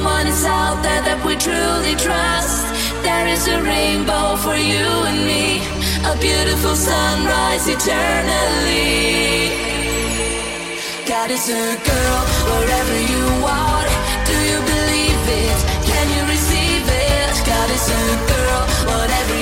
[0.00, 2.64] Someone is out there that we truly trust.
[3.04, 5.60] There is a rainbow for you and me,
[6.08, 9.52] a beautiful sunrise eternally.
[11.04, 13.88] God is a girl wherever you are.
[14.24, 15.58] Do you believe it?
[15.84, 17.32] Can you receive it?
[17.44, 19.36] God is a girl, whatever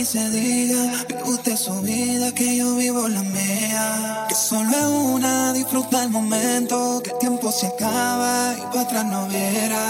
[0.00, 1.04] mí se diga.
[1.08, 4.26] Vive usted su vida, que yo vivo la mía.
[4.28, 7.02] Que solo es una, disfruta el momento.
[7.02, 9.82] Que el tiempo se acaba y para atrás no viera.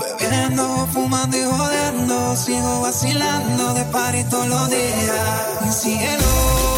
[0.00, 2.36] Bebiendo, fumando y jodiendo.
[2.36, 5.62] Sigo vacilando de party todos los días.
[5.62, 6.69] Mi cielo.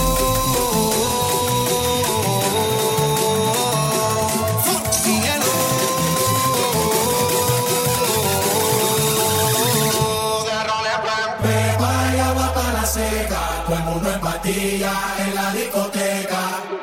[13.67, 14.21] Todo el mundo en
[15.19, 16.82] en la discoteca.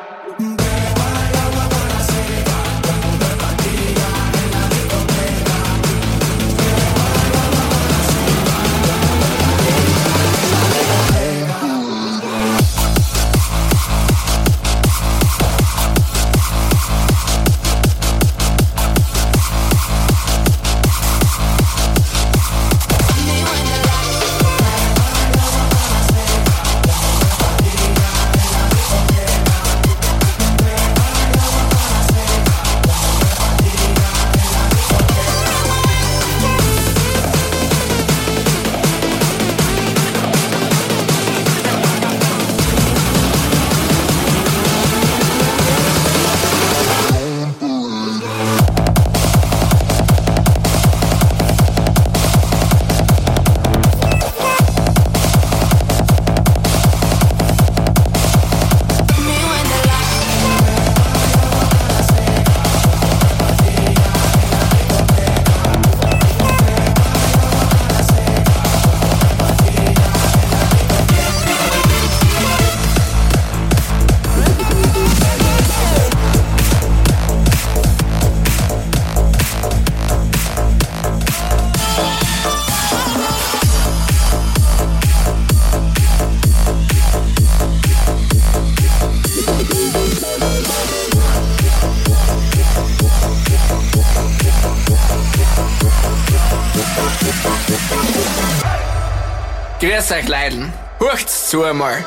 [100.10, 100.74] Grüß euch, Leiden.
[101.00, 102.04] Hurcht's zu einmal.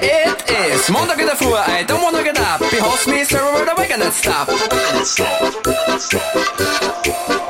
[0.00, 2.60] It is Montag in der Früh, I don't wanna get up.
[2.70, 4.48] Behold me, sir, the wagon and stop.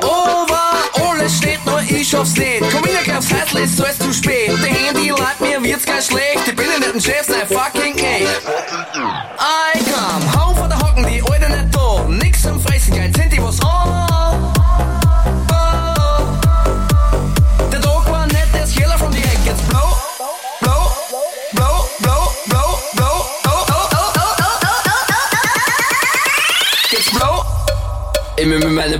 [0.02, 2.64] Over, alles steht, nur ich schaff's nicht.
[2.72, 3.07] Komm in,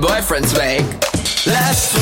[0.00, 0.84] Boyfriends weg.
[1.44, 1.97] Let's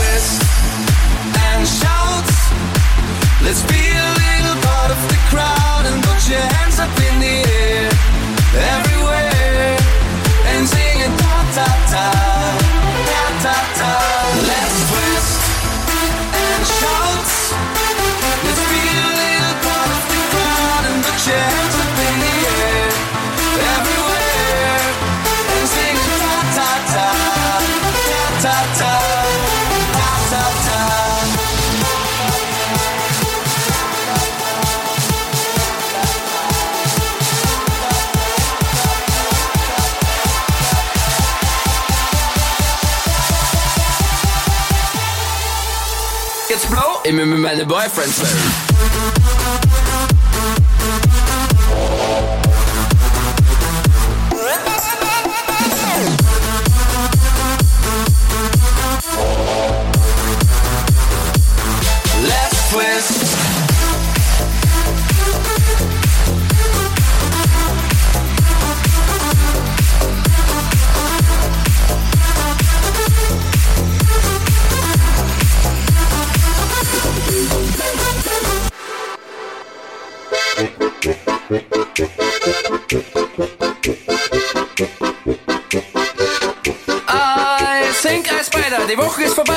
[47.66, 48.65] Boyfriend's soon.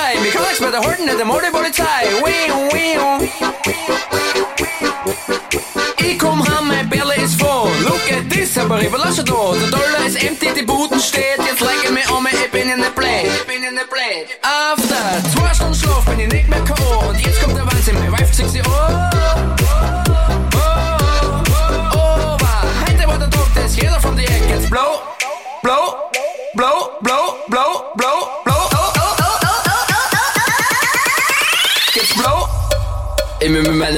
[0.10, 0.24] high.
[0.24, 2.08] Become like by the horton at the motorboat tie.
[2.24, 2.96] Wee wee.
[5.98, 7.70] Ich komm heim, mein Bella is full.
[7.84, 9.62] Look at this, aber ich verlasse dort.
[9.62, 11.38] Der Dollar is empty, die Buden steht.
[11.38, 13.30] Jetzt lege like ich mir um, ich bin in the play.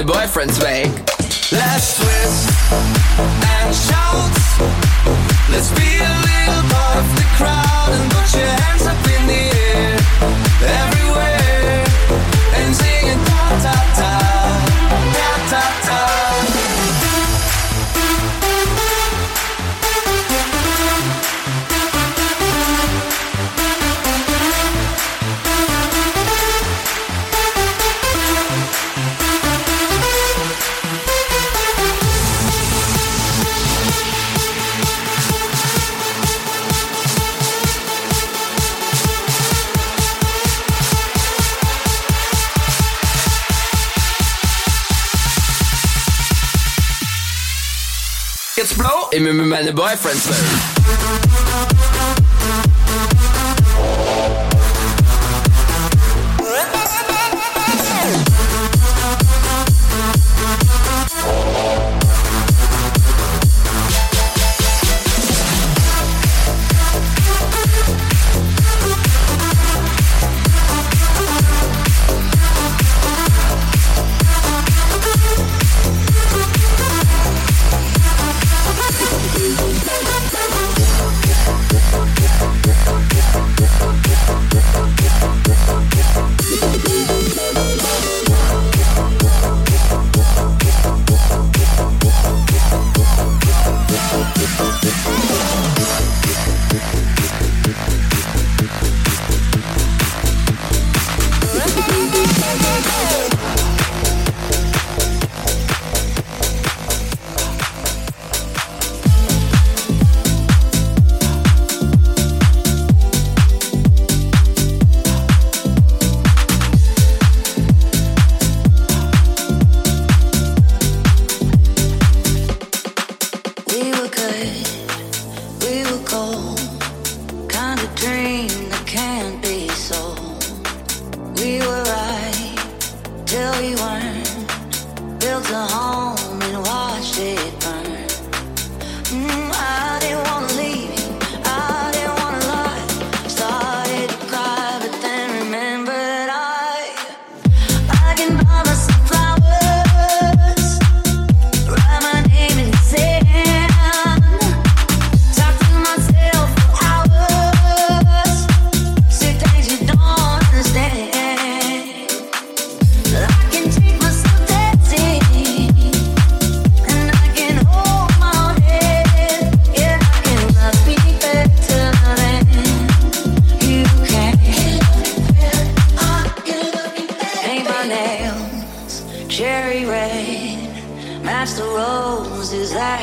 [0.04, 1.01] boyfriend's way.
[49.12, 51.71] in my mijn boyfriend's mode.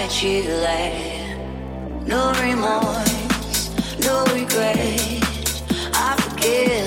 [0.06, 0.42] you?
[2.06, 5.22] No remorse, no regret.
[5.92, 6.77] I.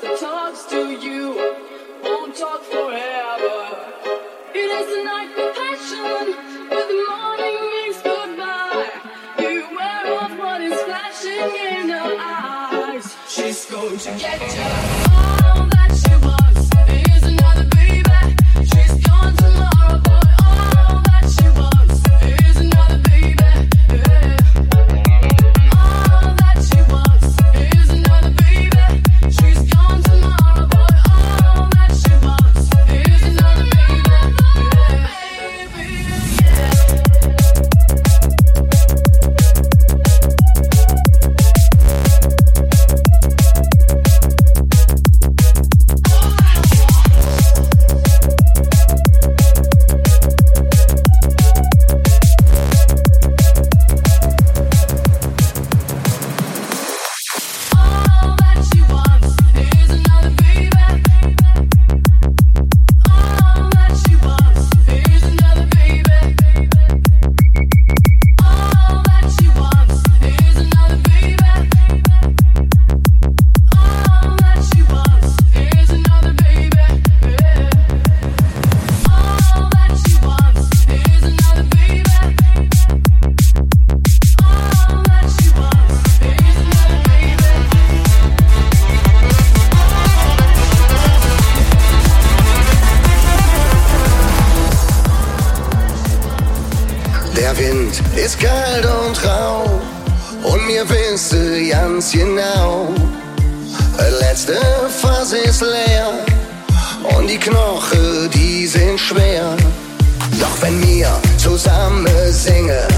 [0.00, 0.85] the talks to
[109.16, 109.56] schwer.
[110.38, 112.88] Doch wenn wir zusammen singen,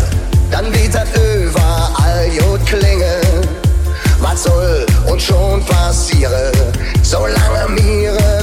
[0.51, 3.21] dann wird das überall Jod klinge.
[4.21, 6.53] Was soll uns schon passieren,
[7.03, 8.38] solange wir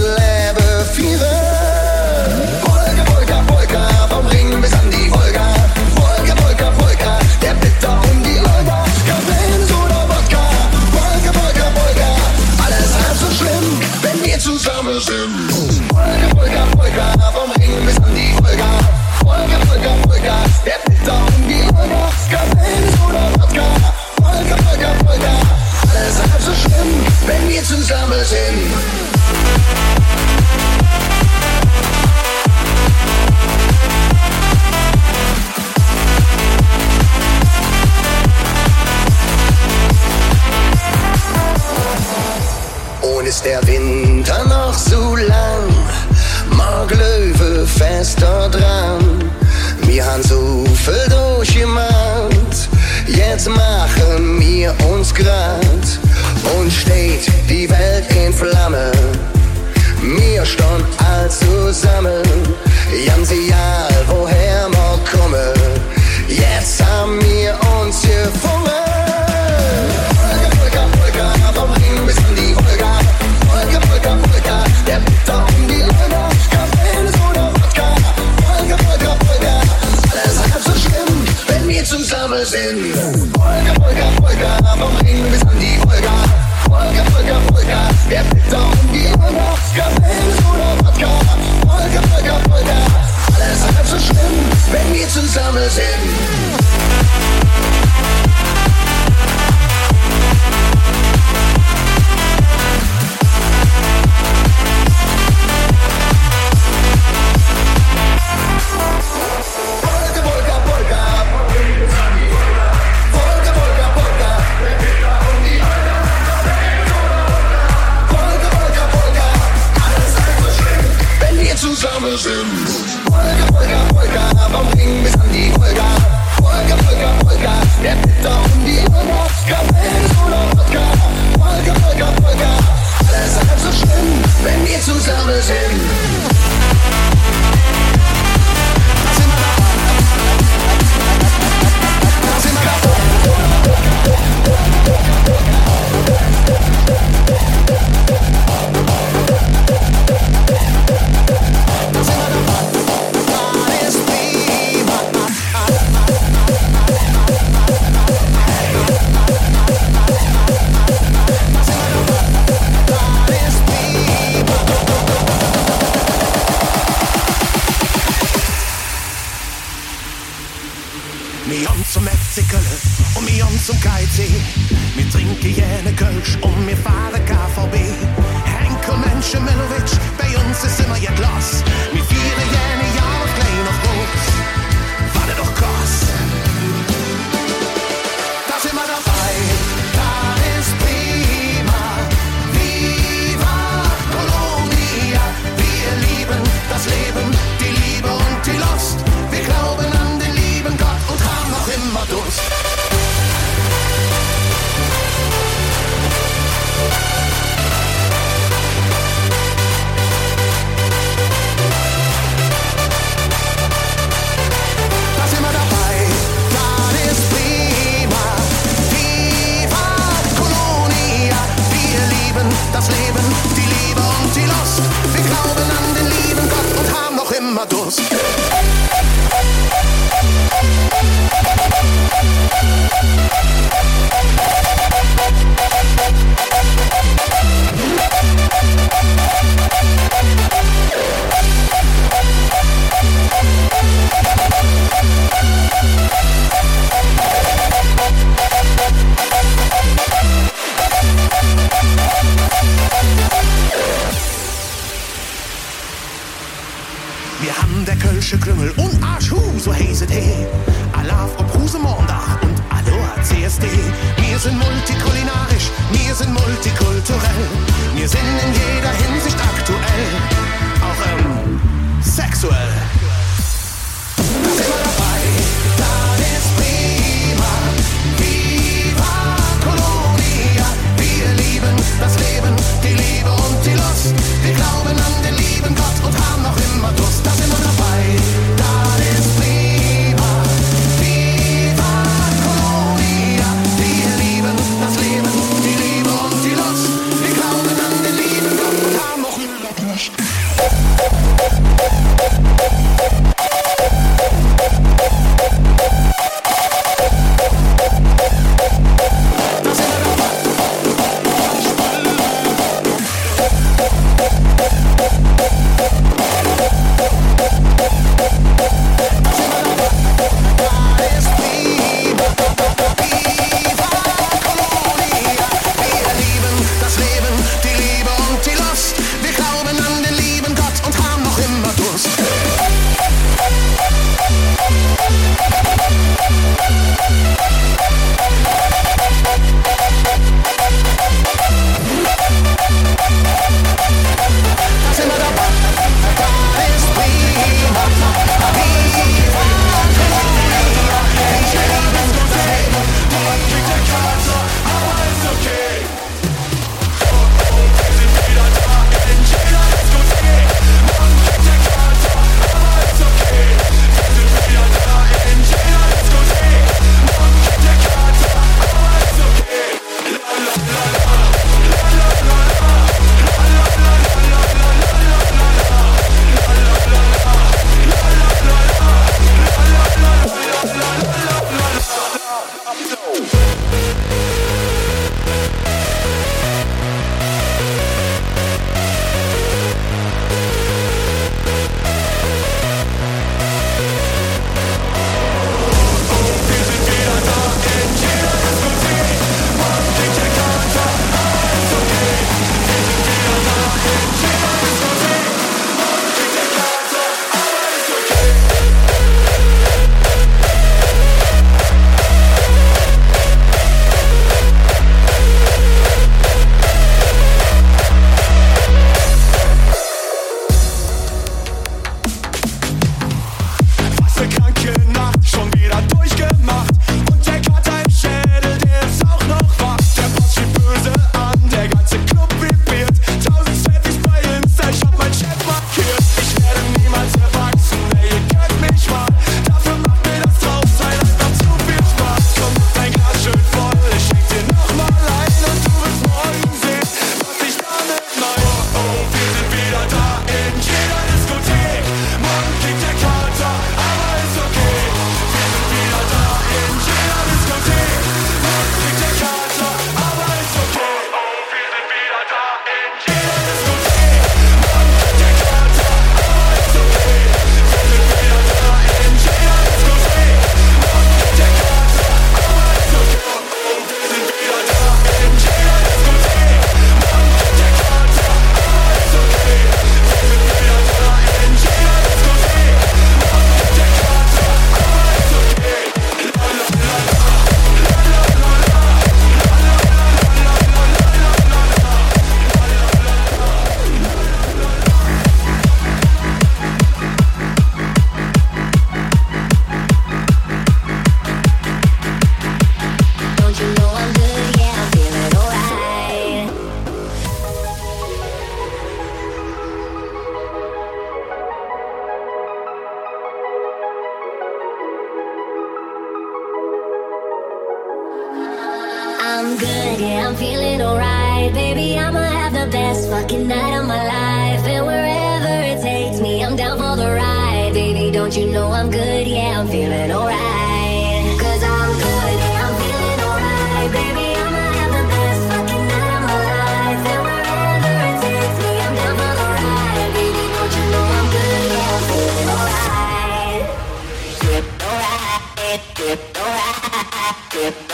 [547.25, 547.84] Gracias.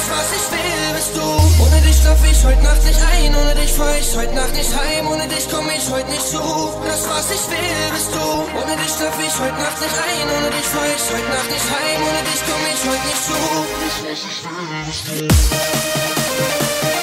[0.00, 1.62] alles, was ich will, bist du.
[1.62, 4.70] Ohne dich schlaf ich heute Nacht nicht ein, ohne dich fahr ich heute Nacht nicht
[4.74, 6.38] heim, ohne dich komm ich heute nicht zu.
[6.38, 6.72] Ruhe.
[6.86, 8.20] Das, was ich will, bist du.
[8.20, 11.68] Ohne dich schlaf ich heute Nacht nicht ein, ohne dich fahr ich heute Nacht nicht
[11.70, 13.32] heim, ohne dich komm ich heute nicht zu.
[13.32, 13.66] Ruhe.
[13.84, 15.04] Das, was ich will, bist
[16.94, 16.99] du.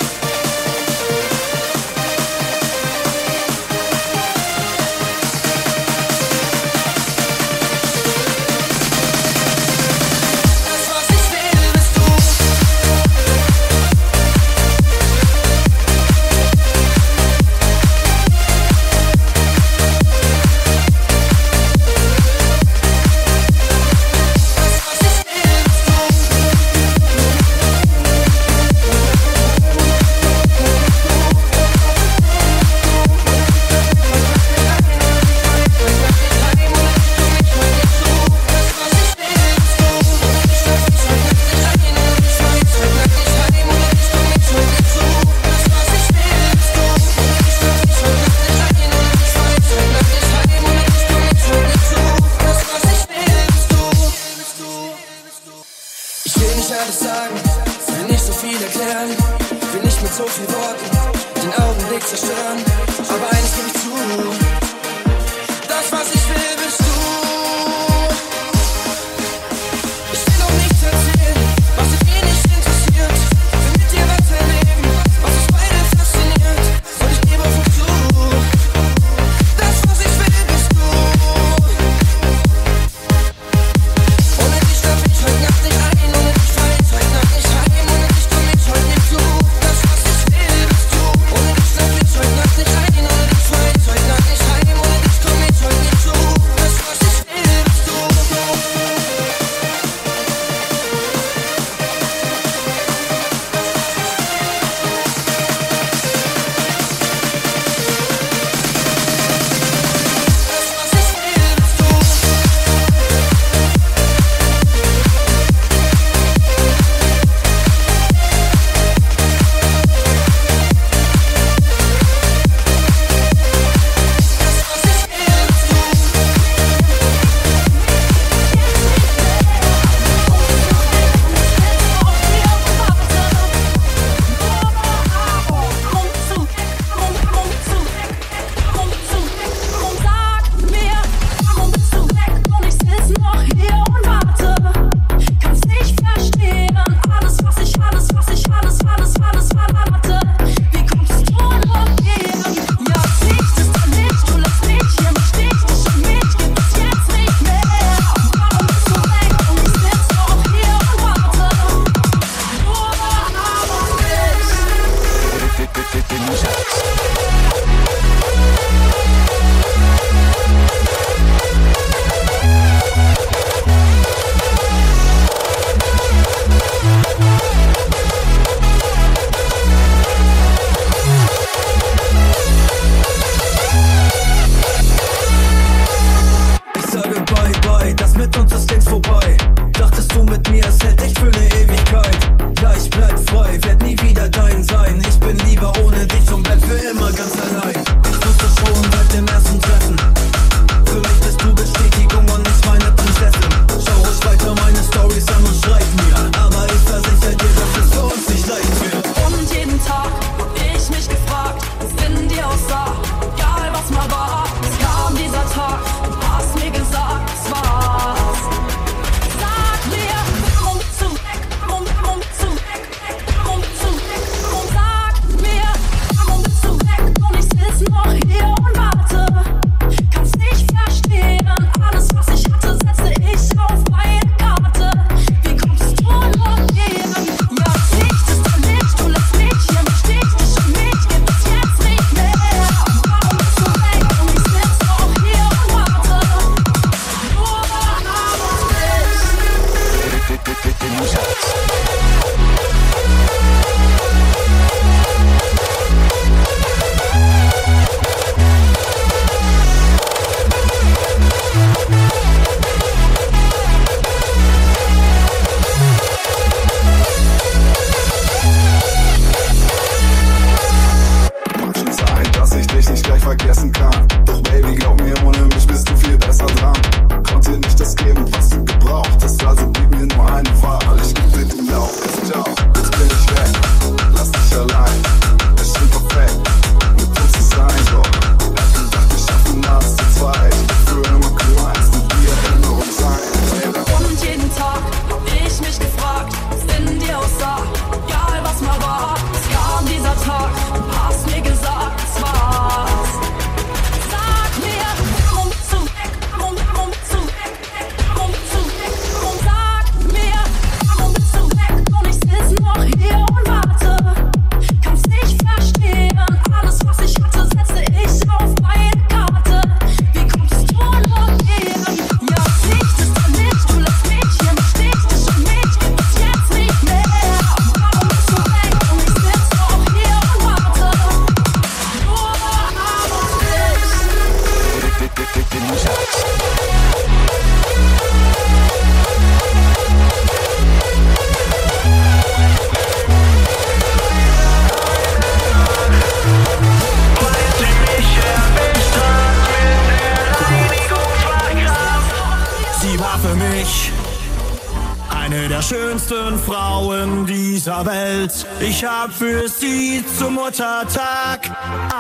[358.70, 361.50] Ich hab für sie zum Muttertag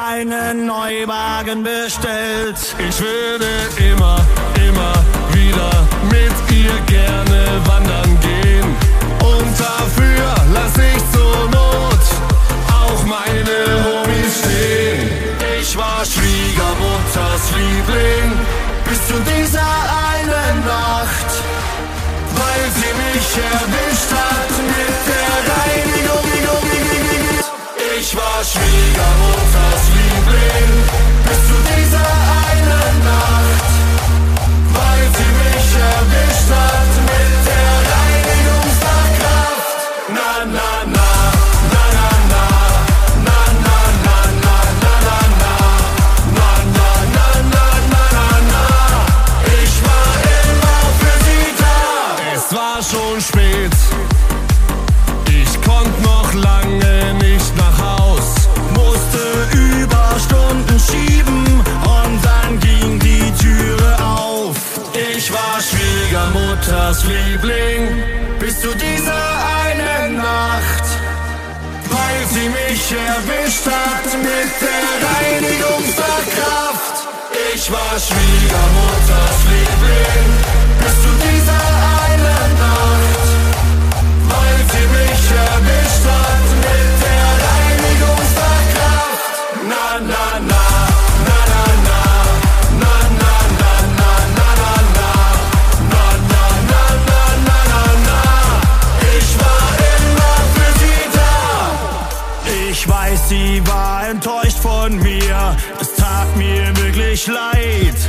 [0.05, 2.57] einen Neuwagen bestellt.
[2.89, 3.45] Ich würde
[66.67, 68.03] Schwiegermutters Liebling
[68.39, 69.23] bis zu dieser
[69.63, 70.83] einen Nacht,
[71.89, 76.95] weil sie mich erwischt hat mit der Reinigungskraft.
[77.55, 80.29] Ich war Schwiegermutters Liebling
[80.81, 81.63] bis zu dieser
[82.05, 83.27] einen Nacht
[84.29, 86.36] weil sie mich erwischt hat
[103.27, 105.57] sie war enttäuscht von mir.
[105.81, 107.99] Es tat mir wirklich leid.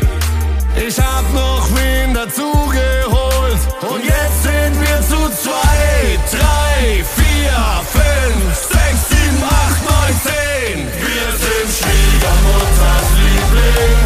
[0.86, 7.58] Ich hab noch wen dazu geholt und jetzt sind wir zu zwei, drei, vier,
[7.96, 10.78] fünf, sechs, sieben, acht, neun, zehn.
[10.86, 13.98] Wir sind Schwiegermutters Liebling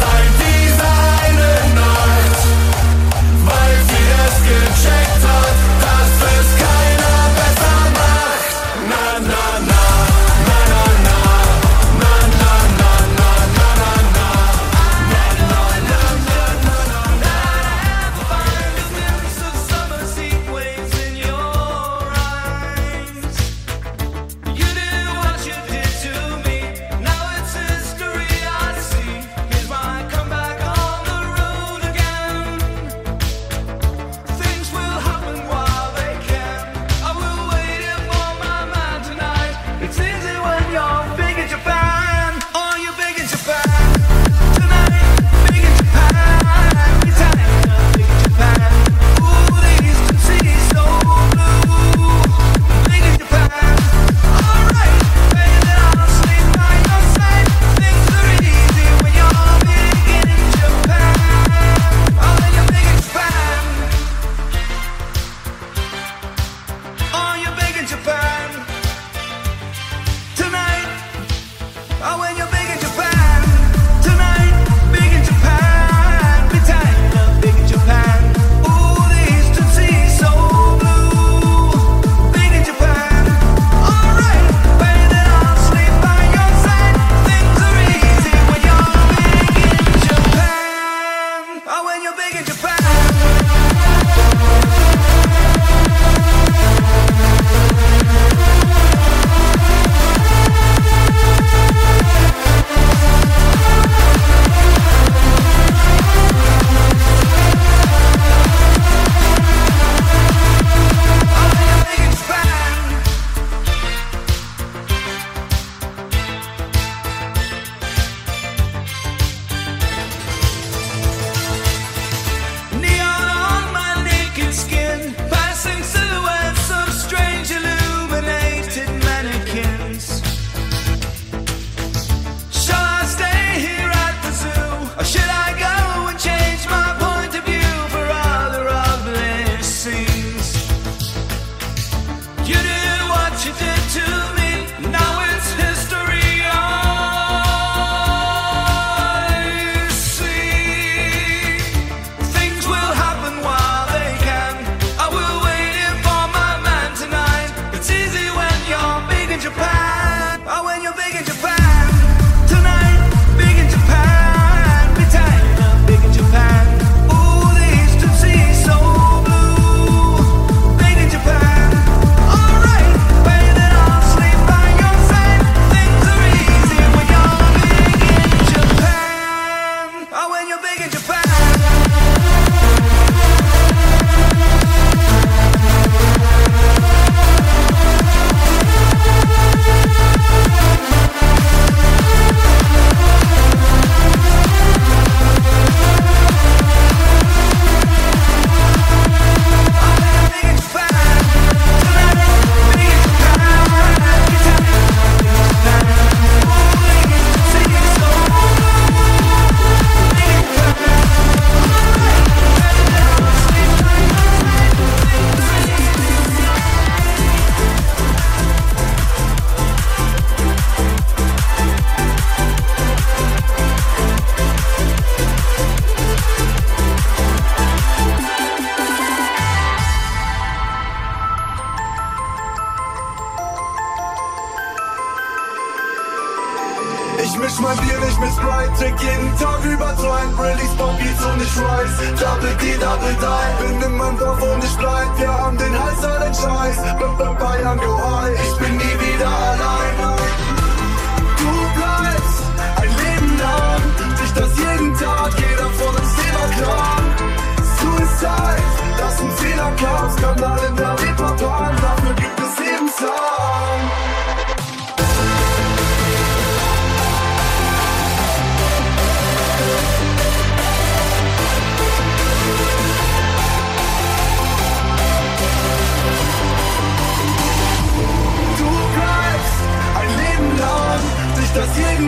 [0.00, 2.40] seit dieser einen Nacht,
[3.44, 5.05] weil sie es gecheckt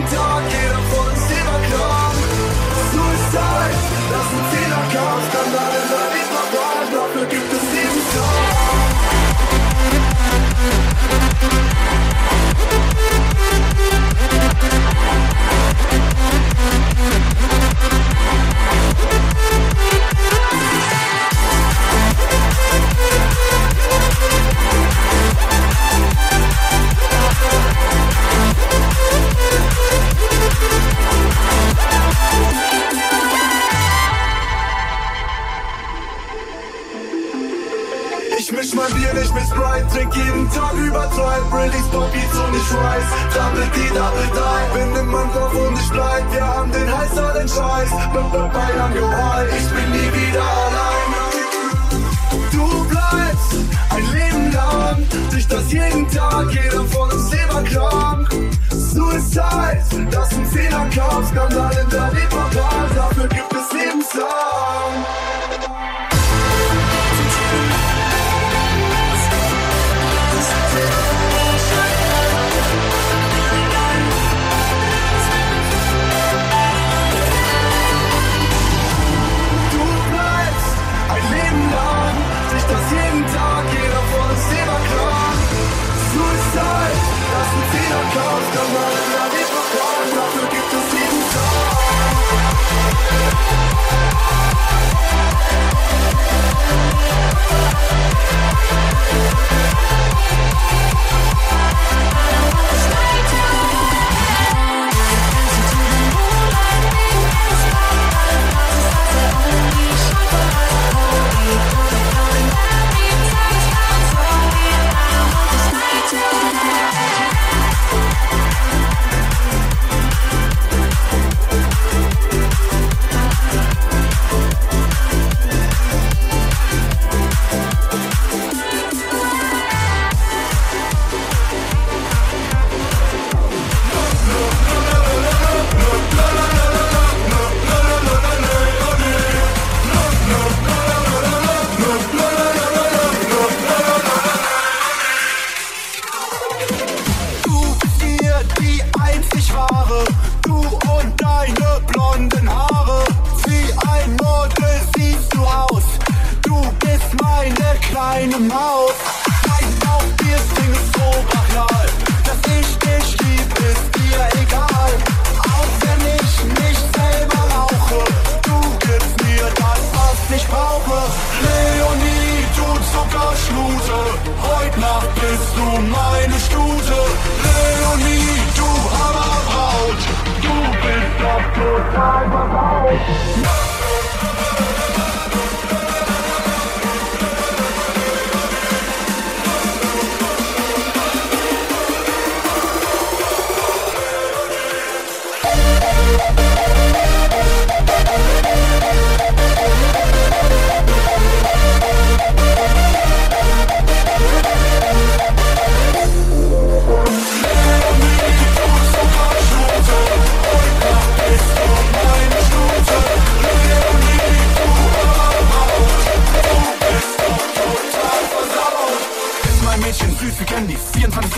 [0.07, 0.38] don't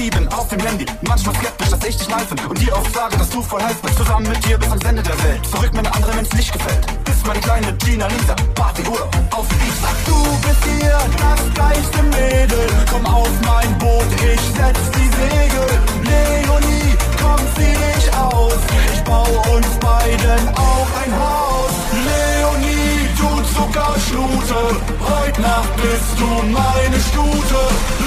[0.01, 0.83] 7 auf dem Handy.
[1.01, 3.97] Manchmal skeptisch, dass ich dich kneifen und dir auch sage, dass du voll heiß bist.
[3.97, 5.45] Zusammen mit dir bis ans Ende der Welt.
[5.45, 7.03] Zurück, wenn meine andere, Mensch nicht gefällt.
[7.05, 9.73] Bist meine kleine Gina Lisa, Partyuhr auf dem Beat.
[9.85, 12.67] Ach, du bist hier, das gleiche Mädel.
[12.91, 15.69] Komm auf mein Boot, ich setz die Segel.
[16.09, 18.57] Leonie, komm, zieh dich aus.
[18.95, 21.73] Ich bau uns beiden auch ein Haus.
[22.09, 24.81] Leonie, du Zuckerschlute,
[25.13, 27.59] heute Nacht bist du meine Stute.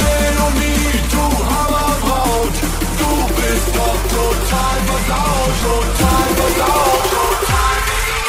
[0.02, 1.22] Leonie, du
[1.54, 2.56] Hammer versaut.
[2.98, 8.24] Du bist doch total versaut, total versaut, total versaut.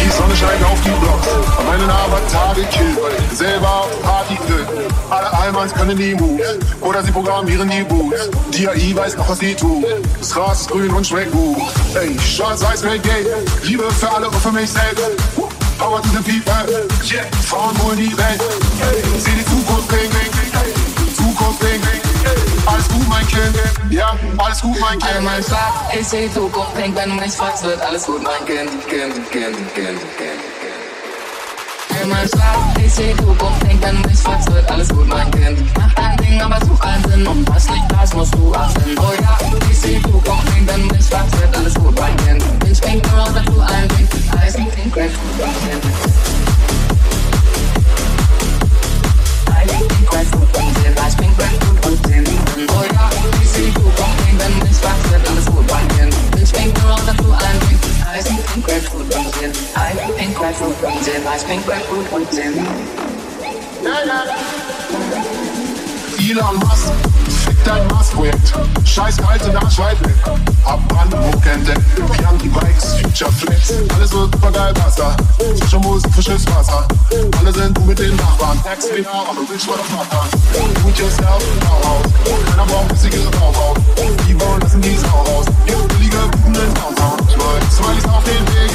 [0.00, 1.28] Die Sonne scheint auf die Blocks.
[1.66, 4.17] Meinen Avatar gekillt, weil ich selber hab
[5.08, 6.42] Manns können nie move.
[6.80, 8.30] Oder sie programmieren die Boots.
[8.52, 9.84] Die AI weiß noch, was sie tut.
[10.30, 11.56] Gras ist grün und schmeckt gut.
[11.94, 13.26] Ey, schwarz-weiß, red gay.
[13.62, 15.04] Liebe für alle und für mich selbst.
[15.78, 16.52] Power to the people.
[17.04, 17.24] Yeah.
[17.46, 18.42] Frauen holen die Welt.
[19.18, 20.12] Sieh die Zukunft bringen.
[20.52, 20.72] Hey.
[21.14, 21.82] Zukunft bringen.
[22.66, 23.54] Alles gut, mein Kind.
[23.90, 25.16] Ja, alles gut, mein Kind.
[25.16, 28.70] Einmal schlag, ich seh Zukunft, denk, wenn du mich fragst, wird alles gut, mein Kind,
[28.88, 30.40] Kind, Kind, Kind, Kind.
[32.02, 35.58] Einmal schlag, ich seh Zukunft, du mich fragst, wird alles gut, mein Kind.
[35.76, 38.96] Mach dein Ding, aber such keinen Sinn, und was nicht das musst du achten.
[38.98, 39.38] Oh ja,
[39.70, 42.42] ich seh Zukunft, du mich fragst, wird alles gut, mein Kind.
[42.70, 44.08] Ich bin nur, dass du ein Ding,
[44.40, 45.84] alles ein Ding, great, mein Kind.
[51.08, 52.24] Ich bin gut und Sinn.
[52.68, 53.10] Oh ja,
[53.42, 56.27] ich seh Zukunft, du mich fragst, wird alles gut, mein Kind.
[61.08, 61.26] Grapefruit und Sinn.
[61.26, 62.66] I think grapefruit und Sinn.
[66.18, 67.27] Elon Musk, fick
[67.68, 68.52] dein Mars-Projekt.
[68.84, 70.04] Scheiß kalte Nachschweife.
[70.64, 71.82] Hab Brandenburg entdeckt.
[71.96, 73.72] Wir haben die Bikes, Future Flex.
[73.94, 75.16] Alles wird super geil, Wasser.
[75.58, 76.88] Frische Musik, frisches Wasser.
[77.38, 78.62] Alle sind gut mit den Nachbarn.
[78.64, 80.30] Tax wieder, aber willst mal doch machen.
[80.82, 82.06] Do it yourself, Bauhaus.
[82.48, 83.78] Keiner braucht bissige Bauhaus.
[84.26, 85.46] Die wollen lassen die Sau raus.
[85.66, 87.18] Gibt billige Guten in Downtown.
[87.70, 88.72] Smileys auf den Weg.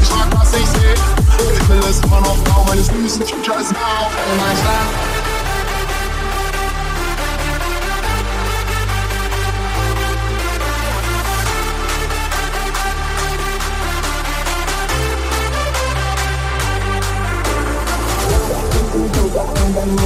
[0.00, 0.94] Ich frag, was ich seh.
[1.60, 3.22] Ich will es immer noch blau meines Füßen.
[3.26, 5.23] Future is now.
[19.64, 19.96] and then you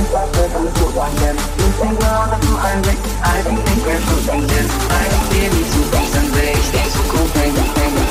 [1.78, 2.78] think all of them are
[3.24, 4.66] I think they're shooting them.
[4.90, 8.07] I don't need to be some rich, they should go bang, bang, bang.